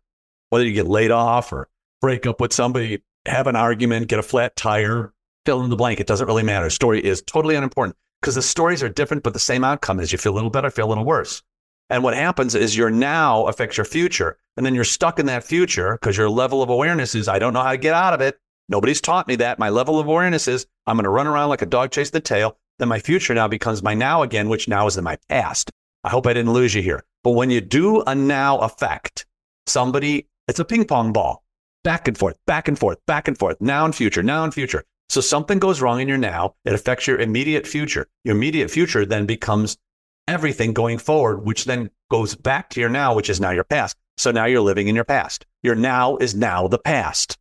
Whether 0.51 0.67
you 0.67 0.73
get 0.73 0.89
laid 0.89 1.13
off 1.13 1.53
or 1.53 1.69
break 2.01 2.27
up 2.27 2.41
with 2.41 2.53
somebody, 2.53 3.03
have 3.25 3.47
an 3.47 3.57
argument, 3.57 4.09
get 4.09 4.19
a 4.19 4.23
flat 4.23 4.57
tire, 4.57 5.15
fill 5.47 5.63
in 5.63 5.71
the 5.71 5.77
blank, 5.77 6.01
it 6.01 6.09
doesn't 6.09 6.27
really 6.27 6.43
matter. 6.43 6.69
Story 6.71 7.03
is 7.03 7.23
totally 7.23 7.55
unimportant 7.55 7.97
because 8.21 8.35
the 8.35 8.43
stories 8.43 8.83
are 8.83 8.89
different, 8.89 9.23
but 9.23 9.33
the 9.33 9.39
same 9.39 9.63
outcome 9.63 10.01
is 10.01 10.11
you 10.11 10.19
feel 10.19 10.33
a 10.33 10.35
little 10.35 10.51
better, 10.51 10.71
feel 10.71 10.87
a 10.87 10.91
little 10.91 11.05
worse. 11.05 11.43
And 11.89 12.03
what 12.03 12.15
happens 12.15 12.57
is 12.57 12.77
your 12.77 12.91
now 12.91 13.47
affects 13.47 13.77
your 13.77 13.85
future. 13.85 14.39
And 14.57 14.67
then 14.67 14.75
you're 14.75 14.83
stuck 14.83 15.21
in 15.21 15.27
that 15.27 15.45
future 15.45 15.93
because 15.93 16.17
your 16.17 16.29
level 16.29 16.63
of 16.63 16.69
awareness 16.69 17.15
is, 17.15 17.29
I 17.29 17.39
don't 17.39 17.53
know 17.53 17.63
how 17.63 17.71
to 17.71 17.79
get 17.79 17.95
out 17.95 18.13
of 18.13 18.21
it. 18.21 18.39
Nobody's 18.69 19.01
taught 19.01 19.29
me 19.29 19.37
that. 19.37 19.59
My 19.59 19.69
level 19.69 20.01
of 20.01 20.09
awareness 20.09 20.49
is, 20.49 20.67
I'm 20.87 20.97
going 20.97 21.05
to 21.05 21.11
run 21.11 21.27
around 21.29 21.49
like 21.49 21.63
a 21.63 21.67
dog 21.67 21.91
chasing 21.91 22.13
the 22.13 22.21
tail. 22.21 22.59
Then 22.83 22.89
my 22.89 22.99
future 22.99 23.33
now 23.33 23.47
becomes 23.47 23.81
my 23.81 23.95
now 23.95 24.23
again, 24.23 24.49
which 24.49 24.67
now 24.67 24.89
is 24.89 24.97
in 24.97 25.05
my 25.05 25.17
past. 25.29 25.71
I 26.03 26.09
hope 26.09 26.27
I 26.27 26.33
didn't 26.33 26.53
lose 26.53 26.75
you 26.75 26.83
here. 26.83 27.05
But 27.23 27.31
when 27.31 27.49
you 27.49 27.61
do 27.61 28.03
a 28.09 28.13
now 28.13 28.59
effect, 28.59 29.25
somebody, 29.69 30.27
it's 30.49 30.59
a 30.59 30.65
ping 30.65 30.85
pong 30.87 31.13
ball, 31.13 31.45
back 31.85 32.09
and 32.09 32.19
forth, 32.19 32.37
back 32.45 32.67
and 32.67 32.77
forth, 32.77 32.99
back 33.07 33.29
and 33.29 33.39
forth, 33.39 33.61
now 33.61 33.85
and 33.85 33.95
future, 33.95 34.25
now 34.25 34.43
and 34.43 34.53
future. 34.53 34.83
So 35.11 35.21
something 35.21 35.61
goes 35.61 35.81
wrong 35.81 36.01
in 36.01 36.09
your 36.09 36.19
now, 36.19 36.57
it 36.65 36.73
affects 36.73 37.07
your 37.07 37.21
immediate 37.21 37.69
future. 37.69 38.09
Your 38.25 38.35
immediate 38.35 38.69
future 38.69 39.07
then 39.07 39.27
becomes 39.27 39.79
everything 40.27 40.73
going 40.73 40.99
forward, 40.99 41.47
which 41.47 41.67
then 41.67 41.89
goes 42.11 42.35
back 42.35 42.69
to 42.71 42.81
your 42.81 42.91
now, 42.91 43.15
which 43.15 43.31
is 43.31 43.41
now 43.41 43.51
your 43.51 43.63
past. 43.63 43.97
So 44.17 44.33
now 44.33 44.47
you're 44.47 44.61
living 44.61 44.89
in 44.89 44.97
your 44.97 45.05
past. 45.05 45.47
Your 45.63 45.77
now 45.77 46.17
is 46.17 46.35
now 46.35 46.67
the 46.67 46.81
past. 46.81 47.39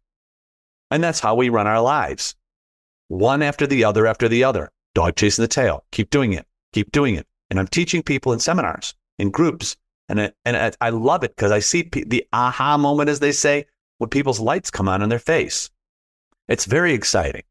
And 0.91 1.03
that's 1.03 1.21
how 1.21 1.33
we 1.33 1.49
run 1.49 1.65
our 1.65 1.81
lives. 1.81 2.35
One 3.07 3.41
after 3.41 3.65
the 3.65 3.83
other 3.85 4.05
after 4.05 4.29
the 4.29 4.43
other. 4.43 4.71
Dog 4.93 5.15
chasing 5.15 5.43
the 5.43 5.47
tail. 5.47 5.85
Keep 5.91 6.09
doing 6.09 6.33
it. 6.33 6.45
Keep 6.73 6.91
doing 6.91 7.15
it. 7.15 7.27
And 7.49 7.59
I'm 7.59 7.67
teaching 7.67 8.03
people 8.03 8.33
in 8.33 8.39
seminars, 8.39 8.95
in 9.19 9.29
groups. 9.31 9.75
And, 10.09 10.19
it, 10.19 10.35
and 10.45 10.55
it, 10.55 10.77
I 10.81 10.89
love 10.89 11.23
it 11.23 11.35
because 11.35 11.51
I 11.51 11.59
see 11.59 11.83
the 11.83 12.25
aha 12.33 12.77
moment, 12.77 13.09
as 13.09 13.19
they 13.19 13.31
say, 13.31 13.65
when 13.97 14.09
people's 14.09 14.39
lights 14.39 14.71
come 14.71 14.89
on 14.89 15.01
in 15.01 15.09
their 15.09 15.19
face. 15.19 15.69
It's 16.47 16.65
very 16.65 16.93
exciting. 16.93 17.43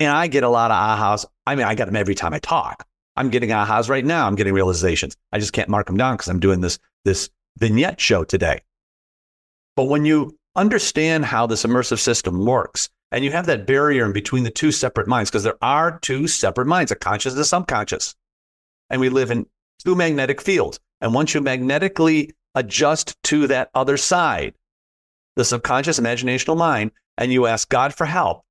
And 0.00 0.10
I 0.10 0.26
get 0.26 0.42
a 0.42 0.48
lot 0.48 0.70
of 0.70 0.76
ahas. 0.76 1.24
I 1.46 1.54
mean, 1.54 1.66
I 1.66 1.74
get 1.74 1.86
them 1.86 1.96
every 1.96 2.14
time 2.14 2.34
I 2.34 2.38
talk. 2.38 2.86
I'm 3.16 3.30
getting 3.30 3.50
ahas 3.50 3.88
right 3.88 4.04
now. 4.04 4.26
I'm 4.26 4.34
getting 4.34 4.52
realizations. 4.52 5.16
I 5.32 5.38
just 5.38 5.52
can't 5.52 5.68
mark 5.68 5.86
them 5.86 5.96
down 5.96 6.14
because 6.14 6.28
I'm 6.28 6.40
doing 6.40 6.60
this, 6.60 6.78
this 7.04 7.30
vignette 7.58 8.00
show 8.00 8.24
today. 8.24 8.60
But 9.74 9.84
when 9.84 10.04
you 10.04 10.36
understand 10.54 11.24
how 11.24 11.46
this 11.46 11.64
immersive 11.64 11.98
system 11.98 12.44
works 12.44 12.88
and 13.12 13.24
you 13.24 13.32
have 13.32 13.46
that 13.46 13.66
barrier 13.66 14.04
in 14.04 14.12
between 14.12 14.44
the 14.44 14.50
two 14.50 14.72
separate 14.72 15.06
minds, 15.06 15.30
because 15.30 15.44
there 15.44 15.58
are 15.62 15.98
two 16.00 16.26
separate 16.26 16.66
minds, 16.66 16.92
a 16.92 16.96
conscious 16.96 17.32
and 17.32 17.40
a 17.40 17.44
subconscious, 17.44 18.14
and 18.90 19.00
we 19.00 19.08
live 19.08 19.30
in 19.30 19.46
two 19.84 19.94
magnetic 19.94 20.40
fields. 20.40 20.80
And 21.00 21.12
once 21.12 21.34
you 21.34 21.40
magnetically 21.40 22.32
adjust 22.54 23.22
to 23.24 23.46
that 23.48 23.70
other 23.74 23.96
side, 23.96 24.54
the 25.36 25.44
subconscious 25.44 26.00
imaginational 26.00 26.56
mind, 26.56 26.90
and 27.18 27.32
you 27.32 27.46
ask 27.46 27.68
God 27.68 27.94
for 27.94 28.06
help 28.06 28.42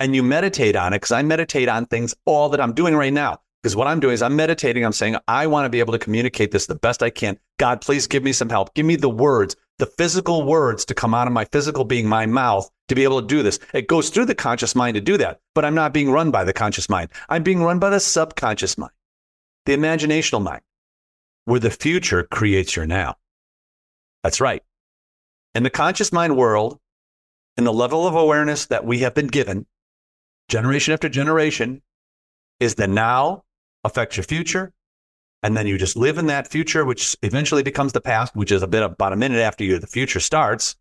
and 0.00 0.14
you 0.14 0.22
meditate 0.22 0.74
on 0.74 0.92
it, 0.92 0.96
because 0.96 1.12
I 1.12 1.22
meditate 1.22 1.68
on 1.68 1.86
things 1.86 2.14
all 2.24 2.48
that 2.48 2.60
I'm 2.60 2.74
doing 2.74 2.96
right 2.96 3.12
now. 3.12 3.38
Because 3.62 3.76
what 3.76 3.86
I'm 3.86 4.00
doing 4.00 4.12
is 4.12 4.20
I'm 4.20 4.36
meditating. 4.36 4.84
I'm 4.84 4.92
saying, 4.92 5.16
I 5.26 5.46
want 5.46 5.64
to 5.64 5.70
be 5.70 5.78
able 5.78 5.92
to 5.92 5.98
communicate 5.98 6.50
this 6.50 6.66
the 6.66 6.74
best 6.74 7.02
I 7.02 7.08
can. 7.08 7.38
God, 7.58 7.80
please 7.80 8.06
give 8.06 8.22
me 8.22 8.32
some 8.32 8.50
help. 8.50 8.74
Give 8.74 8.84
me 8.84 8.96
the 8.96 9.08
words, 9.08 9.56
the 9.78 9.86
physical 9.86 10.42
words 10.42 10.84
to 10.84 10.94
come 10.94 11.14
out 11.14 11.26
of 11.26 11.32
my 11.32 11.44
physical 11.46 11.84
being, 11.84 12.06
my 12.06 12.26
mouth, 12.26 12.70
to 12.88 12.94
be 12.94 13.04
able 13.04 13.20
to 13.20 13.26
do 13.26 13.42
this. 13.42 13.58
It 13.72 13.88
goes 13.88 14.10
through 14.10 14.26
the 14.26 14.34
conscious 14.34 14.74
mind 14.74 14.94
to 14.94 15.00
do 15.00 15.16
that, 15.18 15.40
but 15.54 15.64
I'm 15.64 15.74
not 15.74 15.92
being 15.92 16.10
run 16.10 16.30
by 16.30 16.44
the 16.44 16.52
conscious 16.52 16.88
mind. 16.88 17.10
I'm 17.28 17.42
being 17.42 17.62
run 17.62 17.78
by 17.78 17.90
the 17.90 18.00
subconscious 18.00 18.78
mind, 18.78 18.92
the 19.66 19.76
imaginational 19.76 20.42
mind, 20.42 20.62
where 21.44 21.60
the 21.60 21.70
future 21.70 22.22
creates 22.22 22.76
your 22.76 22.86
now. 22.86 23.16
That's 24.22 24.40
right. 24.40 24.62
In 25.54 25.62
the 25.62 25.70
conscious 25.70 26.12
mind 26.12 26.36
world, 26.36 26.78
in 27.56 27.64
the 27.64 27.72
level 27.72 28.06
of 28.06 28.14
awareness 28.14 28.66
that 28.66 28.84
we 28.84 29.00
have 29.00 29.14
been 29.14 29.28
given, 29.28 29.66
generation 30.48 30.92
after 30.92 31.08
generation, 31.08 31.82
is 32.60 32.74
the 32.74 32.86
now 32.86 33.44
affects 33.82 34.16
your 34.16 34.24
future. 34.24 34.72
And 35.44 35.54
then 35.54 35.66
you 35.66 35.76
just 35.76 35.94
live 35.94 36.16
in 36.16 36.26
that 36.28 36.50
future, 36.50 36.86
which 36.86 37.14
eventually 37.22 37.62
becomes 37.62 37.92
the 37.92 38.00
past, 38.00 38.34
which 38.34 38.50
is 38.50 38.62
a 38.62 38.66
bit 38.66 38.82
about 38.82 39.12
a 39.12 39.16
minute 39.16 39.40
after 39.40 39.62
you, 39.62 39.78
the 39.78 39.86
future 39.86 40.18
starts. 40.18 40.74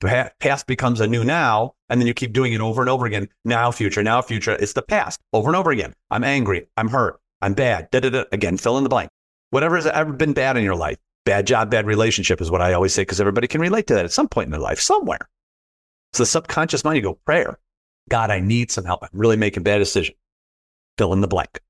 The 0.00 0.32
past 0.40 0.66
becomes 0.66 1.00
a 1.00 1.06
new 1.06 1.22
now. 1.22 1.76
And 1.88 2.00
then 2.00 2.08
you 2.08 2.14
keep 2.14 2.32
doing 2.32 2.52
it 2.52 2.60
over 2.60 2.82
and 2.82 2.90
over 2.90 3.06
again. 3.06 3.28
Now, 3.44 3.70
future, 3.70 4.02
now, 4.02 4.20
future. 4.20 4.56
It's 4.56 4.72
the 4.72 4.82
past 4.82 5.20
over 5.32 5.48
and 5.48 5.54
over 5.54 5.70
again. 5.70 5.94
I'm 6.10 6.24
angry. 6.24 6.66
I'm 6.76 6.88
hurt. 6.88 7.20
I'm 7.40 7.54
bad. 7.54 7.92
Da, 7.92 8.00
da, 8.00 8.10
da. 8.10 8.24
Again, 8.32 8.56
fill 8.56 8.76
in 8.76 8.82
the 8.82 8.90
blank. 8.90 9.08
Whatever 9.50 9.76
has 9.76 9.86
ever 9.86 10.12
been 10.12 10.32
bad 10.32 10.56
in 10.56 10.64
your 10.64 10.74
life, 10.74 10.98
bad 11.24 11.46
job, 11.46 11.70
bad 11.70 11.86
relationship 11.86 12.40
is 12.40 12.50
what 12.50 12.60
I 12.60 12.72
always 12.72 12.92
say 12.92 13.02
because 13.02 13.20
everybody 13.20 13.46
can 13.46 13.60
relate 13.60 13.86
to 13.86 13.94
that 13.94 14.04
at 14.04 14.12
some 14.12 14.28
point 14.28 14.46
in 14.46 14.50
their 14.50 14.60
life, 14.60 14.80
somewhere. 14.80 15.28
So 16.12 16.24
the 16.24 16.26
subconscious 16.26 16.82
mind, 16.82 16.96
you 16.96 17.02
go, 17.02 17.20
prayer. 17.24 17.60
God, 18.10 18.32
I 18.32 18.40
need 18.40 18.72
some 18.72 18.84
help. 18.84 19.04
I'm 19.04 19.10
really 19.12 19.36
making 19.36 19.62
bad 19.62 19.78
decision. 19.78 20.16
Fill 20.96 21.12
in 21.12 21.20
the 21.20 21.28
blank. 21.28 21.60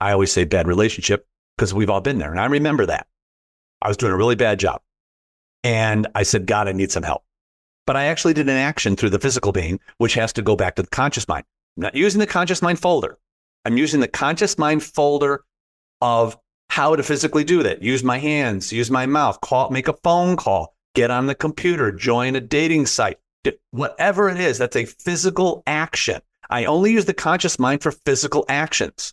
I 0.00 0.12
always 0.12 0.32
say 0.32 0.44
bad 0.44 0.66
relationship 0.66 1.26
because 1.58 1.74
we've 1.74 1.90
all 1.90 2.00
been 2.00 2.18
there. 2.18 2.30
And 2.30 2.40
I 2.40 2.46
remember 2.46 2.86
that. 2.86 3.08
I 3.82 3.88
was 3.88 3.96
doing 3.96 4.12
a 4.12 4.16
really 4.16 4.36
bad 4.36 4.60
job. 4.60 4.80
And 5.64 6.06
I 6.14 6.22
said, 6.22 6.46
God, 6.46 6.68
I 6.68 6.72
need 6.72 6.92
some 6.92 7.02
help. 7.02 7.24
But 7.84 7.96
I 7.96 8.04
actually 8.04 8.34
did 8.34 8.48
an 8.48 8.56
action 8.56 8.94
through 8.94 9.10
the 9.10 9.18
physical 9.18 9.50
being, 9.50 9.80
which 9.98 10.14
has 10.14 10.32
to 10.34 10.42
go 10.42 10.54
back 10.54 10.76
to 10.76 10.82
the 10.82 10.88
conscious 10.88 11.26
mind. 11.26 11.44
I'm 11.76 11.82
not 11.82 11.96
using 11.96 12.20
the 12.20 12.26
conscious 12.26 12.62
mind 12.62 12.78
folder. 12.78 13.18
I'm 13.64 13.76
using 13.76 14.00
the 14.00 14.08
conscious 14.08 14.56
mind 14.56 14.84
folder 14.84 15.42
of 16.00 16.38
how 16.70 16.94
to 16.94 17.02
physically 17.02 17.44
do 17.44 17.64
that. 17.64 17.82
Use 17.82 18.04
my 18.04 18.18
hands, 18.18 18.72
use 18.72 18.90
my 18.90 19.06
mouth, 19.06 19.40
call, 19.40 19.70
make 19.70 19.88
a 19.88 19.96
phone 20.04 20.36
call, 20.36 20.76
get 20.94 21.10
on 21.10 21.26
the 21.26 21.34
computer, 21.34 21.90
join 21.90 22.36
a 22.36 22.40
dating 22.40 22.86
site, 22.86 23.18
whatever 23.70 24.28
it 24.28 24.38
is, 24.38 24.58
that's 24.58 24.76
a 24.76 24.84
physical 24.84 25.62
action. 25.66 26.20
I 26.50 26.66
only 26.66 26.92
use 26.92 27.06
the 27.06 27.14
conscious 27.14 27.58
mind 27.58 27.82
for 27.82 27.90
physical 27.90 28.44
actions. 28.48 29.12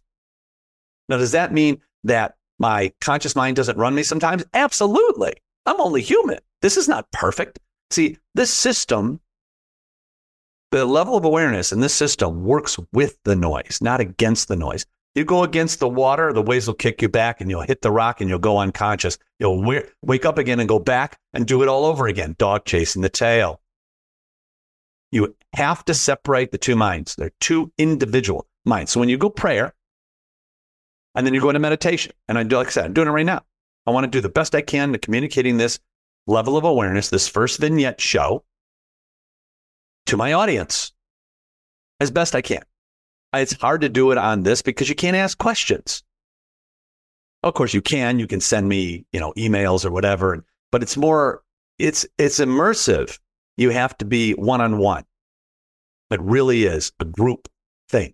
Now, 1.10 1.18
does 1.18 1.32
that 1.32 1.54
mean 1.54 1.82
that 2.06 2.36
my 2.58 2.92
conscious 3.02 3.36
mind 3.36 3.58
doesn't 3.58 3.78
run 3.78 3.94
me 3.94 4.04
sometimes? 4.04 4.44
Absolutely. 4.54 5.34
I'm 5.66 5.82
only 5.82 6.02
human. 6.02 6.40
This 6.62 6.78
is 6.78 6.88
not 6.88 7.12
perfect. 7.12 7.60
See, 7.92 8.18
this 8.34 8.54
system, 8.54 9.20
The 10.72 10.86
level 10.86 11.16
of 11.16 11.24
awareness 11.24 11.72
in 11.72 11.80
this 11.80 11.94
system 11.94 12.44
works 12.44 12.78
with 12.92 13.18
the 13.24 13.36
noise, 13.36 13.80
not 13.82 14.02
against 14.02 14.48
the 14.50 14.58
noise. 14.58 14.86
You 15.14 15.24
go 15.24 15.44
against 15.44 15.80
the 15.80 15.88
water, 15.88 16.34
the 16.34 16.42
waves 16.42 16.68
will 16.68 16.74
kick 16.74 17.02
you 17.02 17.08
back 17.08 17.40
and 17.40 17.50
you'll 17.50 17.62
hit 17.62 17.82
the 17.82 17.92
rock 17.92 18.20
and 18.20 18.30
you'll 18.30 18.40
go 18.40 18.58
unconscious. 18.58 19.18
You'll 19.40 19.64
wake 20.02 20.26
up 20.26 20.38
again 20.38 20.60
and 20.60 20.68
go 20.68 20.80
back 20.80 21.18
and 21.34 21.48
do 21.48 21.64
it 21.64 21.70
all 21.70 21.86
over 21.86 22.08
again. 22.08 22.36
Dog 22.38 22.66
chasing 22.66 23.02
the 23.02 23.10
tail. 23.10 23.62
You 25.12 25.34
have 25.54 25.86
to 25.86 25.94
separate 25.94 26.52
the 26.52 26.58
two 26.58 26.76
minds. 26.76 27.16
They're 27.16 27.32
two 27.40 27.72
individual 27.78 28.46
minds. 28.66 28.92
So 28.92 29.00
when 29.00 29.08
you 29.08 29.18
go 29.18 29.30
prayer 29.30 29.74
and 31.16 31.26
then 31.26 31.34
you 31.34 31.42
go 31.42 31.50
into 31.50 31.60
meditation, 31.60 32.12
and 32.28 32.38
I 32.38 32.44
do, 32.44 32.58
like 32.58 32.68
I 32.68 32.72
said, 32.72 32.86
I'm 32.86 32.94
doing 32.94 33.08
it 33.08 33.12
right 33.12 33.26
now. 33.26 33.44
I 33.88 33.92
want 33.92 34.04
to 34.06 34.12
do 34.12 34.22
the 34.22 34.30
best 34.30 34.56
I 34.56 34.62
can 34.62 34.92
to 34.92 35.00
communicating 35.00 35.58
this 35.58 35.80
level 36.28 36.58
of 36.58 36.64
awareness, 36.64 37.10
this 37.10 37.28
first 37.28 37.60
vignette 37.60 38.02
show 38.02 38.44
to 40.08 40.18
my 40.18 40.34
audience 40.34 40.92
as 42.00 42.12
best 42.12 42.36
I 42.36 42.42
can. 42.42 42.64
It's 43.34 43.54
hard 43.54 43.82
to 43.82 43.90
do 43.90 44.12
it 44.12 44.18
on 44.18 44.44
this 44.44 44.62
because 44.62 44.90
you 44.90 44.96
can't 44.96 45.18
ask 45.18 45.38
questions. 45.38 46.04
Of 47.44 47.54
course, 47.54 47.74
you 47.74 47.82
can. 47.82 48.18
You 48.18 48.28
can 48.28 48.42
send 48.42 48.68
me, 48.68 49.06
you 49.12 49.20
know, 49.20 49.34
emails 49.34 49.86
or 49.86 49.92
whatever, 49.92 50.44
but 50.72 50.82
it's 50.82 50.98
more, 50.98 51.44
it's 51.78 52.06
it's 52.18 52.40
immersive. 52.40 53.20
You 53.58 53.70
have 53.70 53.98
to 54.00 54.06
be 54.06 54.34
one 54.34 54.62
on 54.62 54.78
one. 54.78 55.04
It 56.12 56.22
really 56.22 56.64
is 56.64 56.92
a 57.00 57.06
group 57.06 57.48
thing. 57.90 58.14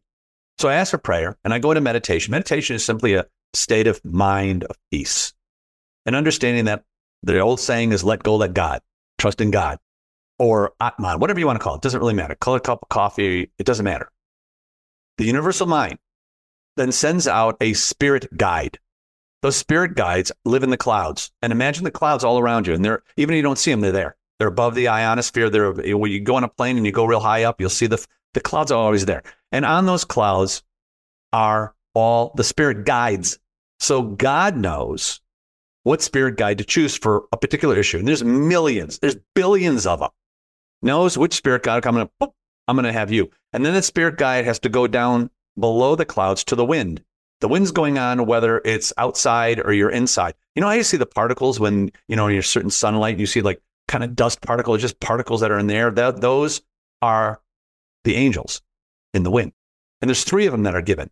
So 0.62 0.70
I 0.70 0.75
ask 0.75 0.91
for 0.91 1.00
prayer 1.00 1.39
and 1.44 1.56
I 1.56 1.58
go 1.58 1.72
into 1.72 1.82
meditation. 1.82 2.30
Meditation 2.30 2.75
is 2.75 2.86
simply 2.86 3.15
a 3.15 3.25
state 3.56 3.88
of 3.88 4.00
mind 4.06 4.63
of 4.65 4.77
peace 4.91 5.34
and 6.06 6.15
understanding 6.15 6.65
that 6.65 6.84
the 7.24 7.39
old 7.39 7.60
saying 7.60 7.94
is 7.94 8.03
let 8.03 8.22
go, 8.22 8.36
let 8.36 8.53
God, 8.53 8.82
trust 9.18 9.41
in 9.41 9.50
God 9.50 9.80
or 10.38 10.74
Atman, 10.80 11.20
whatever 11.20 11.39
you 11.39 11.48
want 11.48 11.60
to 11.60 11.63
call 11.63 11.77
it. 11.77 11.82
Doesn't 11.82 12.00
really 12.00 12.13
matter. 12.13 12.36
Call 12.36 12.53
it 12.53 12.60
a 12.60 12.62
cup 12.62 12.84
of 12.84 12.89
coffee. 12.89 13.50
It 13.58 13.65
doesn't 13.65 13.84
matter. 13.84 14.12
The 15.18 15.25
universal 15.25 15.65
mind 15.65 15.98
then 16.77 16.91
sends 16.91 17.27
out 17.27 17.58
a 17.60 17.74
spirit 17.74 18.27
guide. 18.38 18.77
Those 19.41 19.56
spirit 19.56 19.96
guides 19.96 20.32
live 20.46 20.62
in 20.62 20.70
the 20.70 20.77
clouds. 20.77 21.32
And 21.41 21.51
imagine 21.51 21.86
the 21.86 21.89
clouds 21.89 22.24
all 22.24 22.38
around 22.38 22.68
you. 22.68 22.75
And 22.75 22.86
they're, 22.86 23.01
even 23.18 23.34
if 23.34 23.38
you 23.38 23.41
don't 23.41 23.58
see 23.58 23.72
them, 23.72 23.82
they're 23.82 23.91
there. 23.91 24.15
They're 24.38 24.48
above 24.48 24.75
the 24.75 24.89
ionosphere. 24.89 25.50
They're, 25.50 25.72
when 25.98 26.12
you 26.12 26.20
go 26.20 26.36
on 26.36 26.44
a 26.44 26.48
plane 26.48 26.77
and 26.77 26.86
you 26.86 26.91
go 26.91 27.06
real 27.06 27.20
high 27.20 27.46
up, 27.46 27.60
you'll 27.60 27.72
see 27.72 27.88
the, 27.88 28.06
the 28.34 28.42
clouds 28.42 28.72
are 28.72 28.80
always 28.80 29.06
there. 29.06 29.24
And 29.52 29.66
on 29.66 29.86
those 29.86 30.06
clouds 30.06 30.64
are 31.34 31.76
all 31.94 32.32
the 32.36 32.44
spirit 32.44 32.86
guides. 32.86 33.40
So 33.80 34.02
God 34.02 34.56
knows 34.56 35.22
what 35.84 36.02
spirit 36.02 36.38
guide 36.38 36.60
to 36.60 36.64
choose 36.64 36.98
for 36.98 37.26
a 37.32 37.38
particular 37.38 37.78
issue. 37.78 37.98
And 37.98 38.08
there's 38.08 38.24
millions, 38.24 39.00
there's 39.00 39.18
billions 39.36 39.86
of 39.86 40.00
them. 40.00 40.10
Knows 40.82 41.18
which 41.18 41.36
spirit 41.36 41.64
guide 41.64 41.86
I'm 41.86 41.94
going 41.94 42.10
to 42.22 42.32
I'm 42.68 42.76
going 42.76 42.86
to 42.86 42.94
have 42.94 43.12
you. 43.12 43.30
And 43.54 43.66
then 43.66 43.74
the 43.74 43.82
spirit 43.82 44.18
guide 44.18 44.46
has 44.46 44.60
to 44.60 44.70
go 44.70 44.88
down 44.88 45.30
below 45.60 45.96
the 45.96 46.06
clouds 46.06 46.44
to 46.46 46.56
the 46.56 46.66
wind. 46.66 47.04
The 47.42 47.48
wind's 47.48 47.72
going 47.72 47.98
on 47.98 48.28
whether 48.28 48.62
it's 48.64 48.94
outside 48.98 49.60
or 49.60 49.74
you're 49.74 49.90
inside. 49.90 50.36
You 50.56 50.62
know 50.62 50.70
you 50.72 50.84
see 50.84 50.98
the 50.98 51.06
particles 51.06 51.60
when, 51.60 51.92
you 52.08 52.16
know, 52.16 52.28
you're 52.28 52.44
certain 52.44 52.70
sunlight, 52.70 53.20
you 53.20 53.26
see 53.26 53.42
like 53.42 53.62
kind 53.88 54.04
of 54.04 54.16
dust 54.16 54.42
particles, 54.42 54.82
just 54.82 55.00
particles 55.00 55.42
that 55.42 55.52
are 55.52 55.60
in 55.60 55.68
there. 55.68 55.92
That, 55.92 56.22
those 56.22 56.62
are 57.02 57.42
the 58.03 58.15
angels 58.15 58.62
in 59.13 59.24
the 59.24 59.31
wind. 59.31 59.53
And 60.01 60.10
there's 60.10 60.24
three 60.24 60.46
of 60.46 60.51
them 60.51 60.63
that 60.63 60.75
are 60.75 60.81
given, 60.81 61.10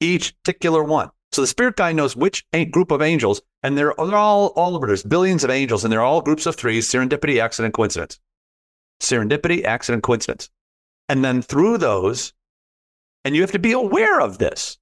each 0.00 0.34
particular 0.42 0.82
one. 0.82 1.10
So 1.32 1.42
the 1.42 1.46
spirit 1.46 1.76
guide 1.76 1.96
knows 1.96 2.16
which 2.16 2.46
group 2.70 2.90
of 2.90 3.02
angels, 3.02 3.42
and 3.62 3.76
they're, 3.76 3.92
they're 3.98 4.14
all, 4.14 4.48
all 4.56 4.74
over. 4.74 4.86
There's 4.86 5.02
billions 5.02 5.44
of 5.44 5.50
angels, 5.50 5.84
and 5.84 5.92
they're 5.92 6.00
all 6.00 6.22
groups 6.22 6.46
of 6.46 6.56
threes 6.56 6.88
serendipity, 6.88 7.40
accident, 7.40 7.74
coincidence. 7.74 8.18
Serendipity, 9.00 9.64
accident, 9.64 10.02
coincidence. 10.02 10.48
And 11.08 11.24
then 11.24 11.42
through 11.42 11.78
those, 11.78 12.32
and 13.24 13.34
you 13.34 13.42
have 13.42 13.52
to 13.52 13.58
be 13.58 13.72
aware 13.72 14.20
of 14.20 14.38
this. 14.38 14.78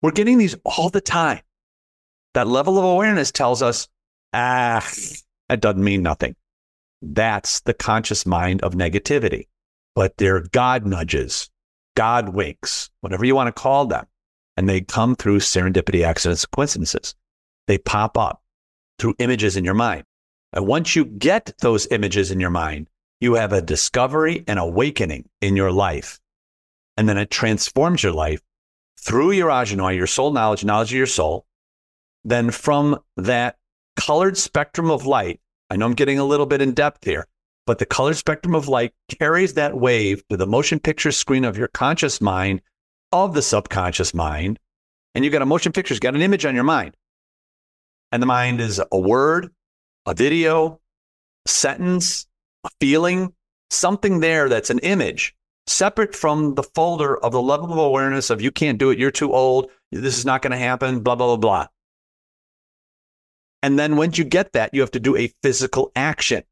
We're 0.00 0.12
getting 0.12 0.38
these 0.38 0.56
all 0.64 0.88
the 0.88 1.00
time. 1.00 1.40
That 2.34 2.46
level 2.46 2.78
of 2.78 2.84
awareness 2.84 3.30
tells 3.30 3.60
us, 3.60 3.88
ah, 4.32 4.88
that 5.48 5.60
doesn't 5.60 5.84
mean 5.84 6.02
nothing. 6.02 6.36
That's 7.02 7.60
the 7.60 7.74
conscious 7.74 8.24
mind 8.24 8.62
of 8.62 8.74
negativity. 8.74 9.48
But 9.94 10.16
they're 10.16 10.40
God 10.40 10.86
nudges, 10.86 11.50
God 11.96 12.30
winks, 12.30 12.90
whatever 13.00 13.24
you 13.24 13.34
want 13.34 13.54
to 13.54 13.60
call 13.60 13.86
them. 13.86 14.06
And 14.56 14.68
they 14.68 14.80
come 14.80 15.16
through 15.16 15.38
serendipity, 15.38 16.04
accidents, 16.04 16.46
coincidences. 16.46 17.14
They 17.66 17.78
pop 17.78 18.18
up 18.18 18.42
through 18.98 19.14
images 19.18 19.56
in 19.56 19.64
your 19.64 19.74
mind. 19.74 20.04
And 20.52 20.66
once 20.66 20.96
you 20.96 21.04
get 21.04 21.52
those 21.60 21.86
images 21.90 22.30
in 22.30 22.40
your 22.40 22.50
mind, 22.50 22.88
you 23.20 23.34
have 23.34 23.52
a 23.52 23.62
discovery 23.62 24.44
and 24.46 24.58
awakening 24.58 25.28
in 25.40 25.56
your 25.56 25.70
life. 25.70 26.18
And 26.96 27.08
then 27.08 27.18
it 27.18 27.30
transforms 27.30 28.02
your 28.02 28.12
life 28.12 28.40
through 28.98 29.32
your 29.32 29.48
ajanoy, 29.48 29.96
your 29.96 30.06
soul 30.06 30.32
knowledge, 30.32 30.64
knowledge 30.64 30.92
of 30.92 30.98
your 30.98 31.06
soul. 31.06 31.46
Then 32.24 32.50
from 32.50 32.98
that 33.16 33.56
colored 33.96 34.36
spectrum 34.36 34.90
of 34.90 35.06
light, 35.06 35.40
I 35.70 35.76
know 35.76 35.86
I'm 35.86 35.94
getting 35.94 36.18
a 36.18 36.24
little 36.24 36.46
bit 36.46 36.60
in 36.60 36.72
depth 36.72 37.04
here, 37.04 37.26
but 37.70 37.78
the 37.78 37.86
color 37.86 38.14
spectrum 38.14 38.56
of 38.56 38.66
light 38.66 38.92
carries 39.20 39.54
that 39.54 39.76
wave 39.76 40.26
to 40.26 40.36
the 40.36 40.44
motion 40.44 40.80
picture 40.80 41.12
screen 41.12 41.44
of 41.44 41.56
your 41.56 41.68
conscious 41.68 42.20
mind, 42.20 42.60
of 43.12 43.32
the 43.32 43.42
subconscious 43.42 44.12
mind. 44.12 44.58
And 45.14 45.24
you've 45.24 45.30
got 45.30 45.40
a 45.40 45.46
motion 45.46 45.70
picture, 45.70 45.94
you've 45.94 46.00
got 46.00 46.16
an 46.16 46.20
image 46.20 46.44
on 46.44 46.56
your 46.56 46.64
mind. 46.64 46.96
And 48.10 48.20
the 48.20 48.26
mind 48.26 48.60
is 48.60 48.82
a 48.90 48.98
word, 48.98 49.52
a 50.04 50.14
video, 50.14 50.80
a 51.46 51.48
sentence, 51.48 52.26
a 52.64 52.70
feeling, 52.80 53.34
something 53.70 54.18
there 54.18 54.48
that's 54.48 54.70
an 54.70 54.80
image 54.80 55.36
separate 55.68 56.16
from 56.16 56.56
the 56.56 56.64
folder 56.64 57.16
of 57.18 57.30
the 57.30 57.40
level 57.40 57.70
of 57.70 57.78
awareness 57.78 58.30
of 58.30 58.42
you 58.42 58.50
can't 58.50 58.78
do 58.78 58.90
it, 58.90 58.98
you're 58.98 59.12
too 59.12 59.32
old, 59.32 59.70
this 59.92 60.18
is 60.18 60.24
not 60.24 60.42
going 60.42 60.50
to 60.50 60.58
happen, 60.58 61.04
blah, 61.04 61.14
blah, 61.14 61.28
blah, 61.28 61.36
blah. 61.36 61.66
And 63.62 63.78
then 63.78 63.96
once 63.96 64.18
you 64.18 64.24
get 64.24 64.54
that, 64.54 64.74
you 64.74 64.80
have 64.80 64.90
to 64.90 64.98
do 64.98 65.14
a 65.14 65.32
physical 65.44 65.92
action. 65.94 66.42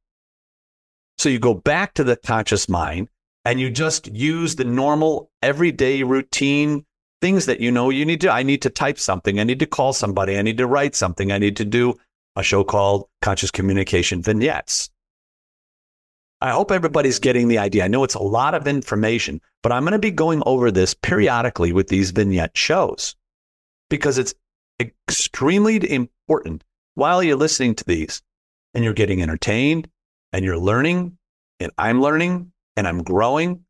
So 1.19 1.29
you 1.29 1.39
go 1.39 1.55
back 1.55 1.95
to 1.95 2.05
the 2.05 2.17
conscious 2.17 2.69
mind 2.69 3.09
and 3.45 3.59
you 3.61 3.71
just 3.71 4.07
use 4.15 4.57
the 4.57 4.65
normal 4.65 5.31
everyday 5.43 6.03
routine 6.05 6.85
things 7.21 7.47
that 7.47 7.61
you 7.61 7.73
know 7.73 7.91
you 7.91 8.05
need 8.05 8.21
to. 8.21 8.31
I 8.31 8.45
need 8.45 8.63
to 8.63 8.71
type 8.71 8.99
something. 8.99 9.41
I 9.41 9.45
need 9.45 9.59
to 9.59 9.67
call 9.67 9.93
somebody. 9.93 10.39
I 10.39 10.43
need 10.43 10.59
to 10.59 10.67
write 10.67 10.95
something. 10.95 11.33
I 11.33 11.39
need 11.39 11.57
to 11.57 11.65
do 11.65 11.95
a 12.37 12.43
show 12.43 12.63
called 12.63 13.09
Conscious 13.21 13.51
Communication 13.51 14.23
Vignettes. 14.23 14.91
I 16.41 16.51
hope 16.51 16.71
everybody's 16.71 17.19
getting 17.19 17.49
the 17.49 17.59
idea. 17.59 17.85
I 17.85 17.89
know 17.89 18.05
it's 18.05 18.15
a 18.15 18.23
lot 18.23 18.55
of 18.55 18.69
information, 18.69 19.41
but 19.61 19.73
I'm 19.73 19.83
going 19.83 19.93
to 19.93 19.99
be 19.99 20.13
going 20.13 20.41
over 20.47 20.71
this 20.71 20.95
periodically 20.95 21.73
with 21.73 21.89
these 21.89 22.13
vignette 22.13 22.57
shows 22.57 23.17
because 23.91 24.19
it's 24.19 24.35
extremely 24.79 25.91
important 25.91 26.63
while 26.95 27.25
you're 27.25 27.35
listening 27.35 27.75
to 27.75 27.85
these 27.85 28.23
and 28.73 28.85
you're 28.85 28.93
getting 28.93 29.21
entertained 29.21 29.89
and 30.33 30.45
you're 30.45 30.59
learning 30.59 31.19
and 31.61 31.73
I'm 31.79 32.01
learning 32.01 32.53
and 32.77 32.87
I'm 32.87 33.03
growing. 33.03 33.65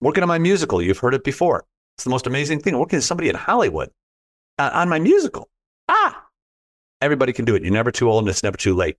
Working 0.00 0.22
on 0.22 0.28
my 0.28 0.38
musical, 0.38 0.82
you've 0.82 0.98
heard 0.98 1.14
it 1.14 1.24
before. 1.24 1.64
It's 1.96 2.04
the 2.04 2.10
most 2.10 2.26
amazing 2.26 2.60
thing. 2.60 2.78
Working 2.78 2.98
with 2.98 3.04
somebody 3.04 3.28
in 3.28 3.34
Hollywood 3.34 3.90
uh, 4.58 4.70
on 4.72 4.88
my 4.88 4.98
musical. 4.98 5.48
Ah, 5.88 6.26
everybody 7.00 7.32
can 7.32 7.44
do 7.44 7.54
it. 7.54 7.62
You're 7.62 7.72
never 7.72 7.90
too 7.90 8.10
old 8.10 8.24
and 8.24 8.30
it's 8.30 8.42
never 8.42 8.56
too 8.56 8.74
late. 8.74 8.96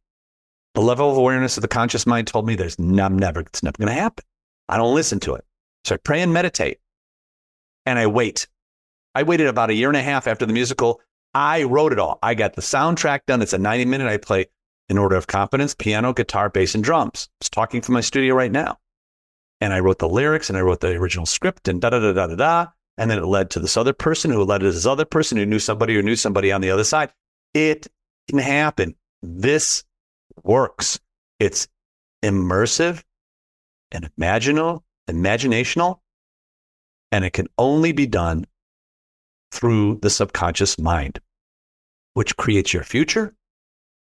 The 0.74 0.82
level 0.82 1.10
of 1.10 1.18
awareness 1.18 1.58
of 1.58 1.62
the 1.62 1.68
conscious 1.68 2.06
mind 2.06 2.28
told 2.28 2.46
me 2.46 2.56
there's 2.56 2.78
no, 2.80 3.04
I'm 3.04 3.18
never, 3.18 3.42
it's 3.42 3.64
never 3.64 3.78
going 3.78 3.88
to 3.88 3.94
happen. 3.94 4.24
I 4.70 4.78
don't 4.78 4.96
listen 4.96 5.20
to 5.22 5.36
it. 5.36 5.46
So 5.86 5.96
I 5.96 5.98
pray 5.98 6.22
and 6.22 6.34
meditate 6.34 6.80
and 7.86 7.98
I 7.98 8.08
wait. 8.08 8.48
I 9.16 9.24
waited 9.24 9.48
about 9.48 9.70
a 9.70 9.74
year 9.74 9.88
and 9.88 9.98
a 9.98 10.04
half 10.04 10.28
after 10.28 10.46
the 10.46 10.54
musical. 10.54 11.02
I 11.34 11.64
wrote 11.64 11.94
it 11.94 12.00
all. 12.00 12.20
I 12.22 12.34
got 12.36 12.56
the 12.56 12.62
soundtrack 12.62 13.22
done. 13.26 13.42
It's 13.42 13.54
a 13.54 13.58
90 13.58 13.86
minute. 13.86 14.08
I 14.08 14.18
play 14.18 14.48
in 14.90 14.98
order 14.98 15.16
of 15.16 15.28
competence 15.28 15.76
piano, 15.76 16.14
guitar, 16.14 16.50
bass, 16.50 16.76
and 16.76 16.84
drums. 16.84 17.30
I'm 17.42 17.48
talking 17.52 17.82
from 17.82 17.94
my 17.94 18.02
studio 18.02 18.36
right 18.36 18.52
now. 18.52 18.78
And 19.60 19.74
I 19.74 19.80
wrote 19.80 20.00
the 20.00 20.10
lyrics 20.10 20.50
and 20.50 20.58
I 20.58 20.62
wrote 20.62 20.82
the 20.82 20.96
original 20.96 21.26
script 21.26 21.68
and 21.68 21.82
da 21.82 21.90
da 21.90 22.00
da 22.00 22.14
da 22.14 22.28
da 22.28 22.36
da. 22.36 22.68
And 22.98 23.12
then 23.12 23.20
it 23.20 23.26
led 23.26 23.50
to 23.52 23.60
this 23.60 23.78
other 23.78 23.94
person 23.94 24.32
who 24.32 24.44
led 24.44 24.60
to 24.60 24.72
this 24.72 24.86
other 24.86 25.06
person 25.06 25.38
who 25.38 25.46
knew 25.46 25.60
somebody 25.60 25.96
who 25.96 26.02
knew 26.02 26.16
somebody 26.16 26.52
on 26.52 26.62
the 26.62 26.72
other 26.72 26.84
side. 26.84 27.12
It 27.54 27.88
can 28.30 28.40
happen. 28.40 28.96
This 29.22 29.84
works. 30.44 31.00
It's 31.40 31.68
immersive 32.24 33.04
and 33.92 34.10
imaginal, 34.18 34.84
imaginational, 35.10 36.00
and 37.12 37.24
it 37.24 37.34
can 37.34 37.48
only 37.58 37.92
be 37.92 38.06
done 38.06 38.46
through 39.52 40.00
the 40.02 40.10
subconscious 40.10 40.78
mind, 40.78 41.20
which 42.14 42.36
creates 42.38 42.74
your 42.74 42.84
future, 42.84 43.34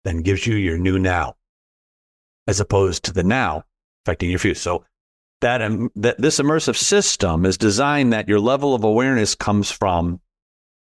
then 0.05 0.21
gives 0.21 0.47
you 0.47 0.55
your 0.55 0.77
new 0.77 0.97
now, 0.97 1.35
as 2.47 2.61
opposed 2.61 3.03
to 3.03 3.11
the 3.11 3.23
now 3.23 3.65
affecting 4.05 4.29
your 4.29 4.39
future. 4.39 4.59
So 4.59 4.85
that, 5.41 5.61
um, 5.61 5.91
that 5.95 6.21
this 6.21 6.39
immersive 6.39 6.77
system 6.77 7.45
is 7.45 7.57
designed 7.57 8.13
that 8.13 8.29
your 8.29 8.39
level 8.39 8.73
of 8.73 8.85
awareness 8.85 9.35
comes 9.35 9.69
from 9.69 10.21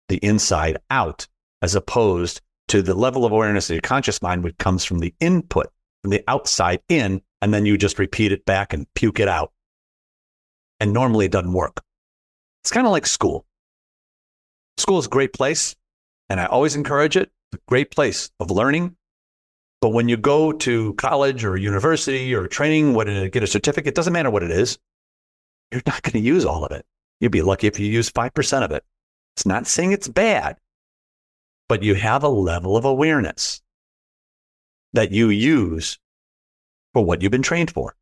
the 0.10 0.18
inside 0.18 0.78
out, 0.92 1.28
as 1.62 1.74
opposed 1.74 2.42
to 2.68 2.82
the 2.82 2.94
level 2.94 3.26
of 3.26 3.32
awareness 3.32 3.70
of 3.70 3.76
your 3.76 3.82
conscious 3.82 4.22
mind, 4.22 4.44
which 4.44 4.58
comes 4.58 4.86
from 4.86 5.00
the 5.00 5.16
input, 5.20 5.72
from 6.02 6.12
the 6.12 6.24
outside 6.28 6.82
in, 6.90 7.22
and 7.42 7.54
then 7.54 7.66
you 7.66 7.78
just 7.78 7.98
repeat 7.98 8.32
it 8.32 8.46
back 8.46 8.74
and 8.74 8.86
puke 8.94 9.20
it 9.20 9.28
out. 9.28 9.52
And 10.80 10.94
normally 10.94 11.26
it 11.26 11.32
doesn't 11.32 11.54
work. 11.54 11.82
It's 12.62 12.72
kind 12.72 12.86
of 12.86 12.92
like 12.92 13.08
school. 13.08 13.46
School 14.78 15.00
is 15.00 15.06
a 15.06 15.10
great 15.10 15.34
place, 15.34 15.76
and 16.30 16.40
I 16.40 16.46
always 16.46 16.76
encourage 16.76 17.16
it. 17.16 17.32
a 17.54 17.58
great 17.68 17.92
place 17.92 18.32
of 18.40 18.52
learning. 18.52 18.96
But 19.84 19.90
when 19.90 20.08
you 20.08 20.16
go 20.16 20.54
to 20.54 20.94
college 20.94 21.44
or 21.44 21.58
university 21.58 22.34
or 22.34 22.48
training, 22.48 22.94
what 22.94 23.04
to 23.04 23.28
get 23.28 23.44
a 23.44 23.48
certificate, 23.48 23.94
doesn't 23.94 24.14
matter 24.14 24.32
what 24.32 24.42
it 24.42 24.50
is, 24.50 24.80
you're 25.74 25.82
not 25.86 26.02
going 26.04 26.14
to 26.14 26.20
use 26.20 26.46
all 26.46 26.64
of 26.64 26.72
it. 26.72 26.86
You'd 27.20 27.34
be 27.34 27.42
lucky 27.42 27.68
if 27.68 27.78
you 27.82 27.88
use 27.88 28.10
5% 28.10 28.64
of 28.64 28.72
it. 28.72 28.86
It's 29.36 29.46
not 29.46 29.68
saying 29.68 29.92
it's 29.92 30.08
bad, 30.08 30.56
but 31.68 31.84
you 31.84 31.96
have 31.96 32.24
a 32.24 32.30
level 32.30 32.78
of 32.78 32.86
awareness 32.86 33.62
that 34.94 35.12
you 35.12 35.28
use 35.28 36.00
for 36.94 37.04
what 37.04 37.22
you've 37.22 37.34
been 37.34 37.42
trained 37.42 37.72
for. 37.72 37.94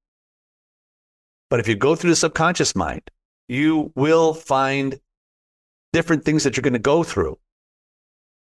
But 1.50 1.62
if 1.62 1.68
you 1.68 1.74
go 1.74 1.96
through 1.96 2.12
the 2.12 2.16
subconscious 2.16 2.76
mind, 2.76 3.10
you 3.48 3.92
will 3.96 4.36
find 4.36 5.00
different 5.94 6.26
things 6.26 6.44
that 6.44 6.56
you're 6.56 6.62
going 6.62 6.74
to 6.74 6.80
go 6.80 7.02
through, 7.02 7.40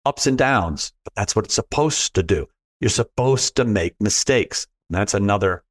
ups 0.05 0.27
and 0.27 0.37
downs. 0.37 0.93
But 1.05 1.15
that's 1.15 1.35
what 1.35 1.47
it's 1.47 1.55
supposed 1.55 2.13
to 2.17 2.23
do. 2.23 2.49
You're 2.85 2.91
supposed 2.91 3.57
to 3.57 3.65
make 3.65 3.99
mistakes. 3.99 4.67
And 4.91 4.99
that's 4.99 5.15
another 5.15 5.65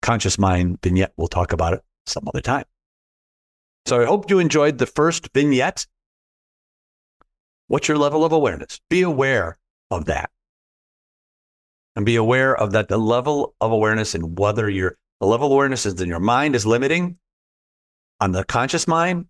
conscious 0.00 0.38
mind 0.38 0.78
vignette. 0.80 1.12
We'll 1.16 1.26
talk 1.26 1.52
about 1.52 1.72
it 1.72 1.82
some 2.06 2.22
other 2.28 2.40
time. 2.40 2.66
So 3.84 4.00
I 4.00 4.04
hope 4.04 4.30
you 4.30 4.38
enjoyed 4.38 4.78
the 4.78 4.86
first 4.86 5.30
vignette. 5.34 5.88
What's 7.66 7.88
your 7.88 7.98
level 7.98 8.24
of 8.24 8.30
awareness? 8.30 8.80
Be 8.88 9.02
aware 9.02 9.58
of 9.90 10.04
that. 10.04 10.30
And 11.96 12.06
be 12.06 12.14
aware 12.14 12.54
of 12.56 12.70
that 12.70 12.86
the 12.86 12.96
level 12.96 13.56
of 13.60 13.72
awareness 13.72 14.14
and 14.14 14.38
whether 14.38 14.70
your 14.70 14.96
the 15.18 15.26
level 15.26 15.48
of 15.48 15.52
awareness 15.54 15.84
is 15.84 16.00
in 16.00 16.08
your 16.08 16.20
mind 16.20 16.54
is 16.54 16.64
limiting 16.64 17.18
on 18.20 18.30
the 18.30 18.44
conscious 18.44 18.86
mind 18.86 19.26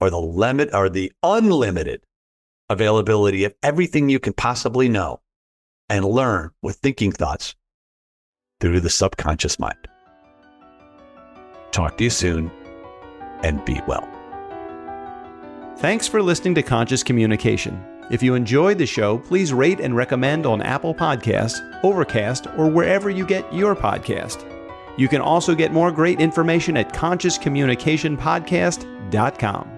or 0.00 0.10
the 0.10 0.20
limit 0.20 0.72
or 0.72 0.88
the 0.88 1.10
unlimited 1.24 2.04
availability 2.68 3.42
of 3.42 3.52
everything 3.64 4.08
you 4.08 4.20
can 4.20 4.32
possibly 4.32 4.88
know 4.88 5.20
and 5.88 6.04
learn 6.04 6.50
with 6.62 6.76
thinking 6.76 7.12
thoughts 7.12 7.54
through 8.60 8.80
the 8.80 8.90
subconscious 8.90 9.58
mind. 9.58 9.88
Talk 11.70 11.96
to 11.98 12.04
you 12.04 12.10
soon 12.10 12.50
and 13.42 13.64
be 13.64 13.80
well. 13.86 14.06
Thanks 15.78 16.06
for 16.08 16.20
listening 16.20 16.56
to 16.56 16.62
Conscious 16.62 17.04
Communication. 17.04 17.82
If 18.10 18.22
you 18.22 18.34
enjoyed 18.34 18.78
the 18.78 18.86
show, 18.86 19.18
please 19.18 19.52
rate 19.52 19.80
and 19.80 19.94
recommend 19.94 20.46
on 20.46 20.62
Apple 20.62 20.94
Podcasts, 20.94 21.60
Overcast, 21.84 22.46
or 22.56 22.68
wherever 22.68 23.10
you 23.10 23.26
get 23.26 23.52
your 23.54 23.76
podcast. 23.76 24.46
You 24.96 25.08
can 25.08 25.20
also 25.20 25.54
get 25.54 25.72
more 25.72 25.92
great 25.92 26.20
information 26.20 26.76
at 26.76 26.92
consciouscommunicationpodcast.com. 26.92 29.77